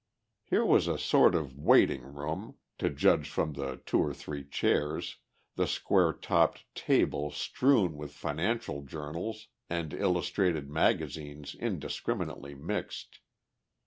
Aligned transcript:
Here 0.43 0.65
was 0.65 0.87
a 0.87 0.97
sort 0.97 1.35
of 1.35 1.55
waiting 1.55 2.01
room, 2.01 2.55
to 2.79 2.89
judge 2.89 3.29
from 3.29 3.53
the 3.53 3.83
two 3.85 3.99
or 3.99 4.15
three 4.15 4.43
chairs, 4.43 5.17
the 5.57 5.67
square 5.67 6.11
topped 6.11 6.65
table 6.73 7.29
strewn 7.29 7.95
with 7.97 8.11
financial 8.11 8.81
journals 8.81 9.49
and 9.69 9.93
illustrated 9.93 10.67
magazines 10.71 11.53
indiscriminately 11.53 12.55
mixed. 12.55 13.19